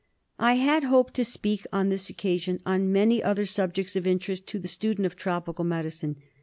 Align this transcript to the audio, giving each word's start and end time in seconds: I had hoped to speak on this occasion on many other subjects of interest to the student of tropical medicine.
I 0.39 0.55
had 0.55 0.85
hoped 0.85 1.13
to 1.13 1.23
speak 1.23 1.67
on 1.71 1.89
this 1.89 2.09
occasion 2.09 2.59
on 2.65 2.91
many 2.91 3.21
other 3.21 3.45
subjects 3.45 3.95
of 3.95 4.07
interest 4.07 4.47
to 4.47 4.57
the 4.57 4.67
student 4.67 5.05
of 5.05 5.15
tropical 5.15 5.63
medicine. 5.63 6.15